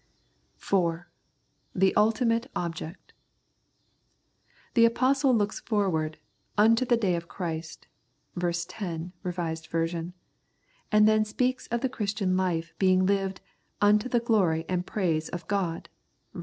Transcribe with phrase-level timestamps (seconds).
[0.57, 1.07] 4.
[1.75, 3.13] The Ultimate Object.
[4.73, 6.17] The Apostle looks forward"
[6.67, 7.85] unto the day of Christ"
[8.35, 8.51] (ver.
[8.51, 10.11] 10, R.V.),
[10.91, 13.41] and then speaks of the Christian life being lived"
[13.89, 15.87] unto the glory and praise of God"
[16.33, 16.39] (ver.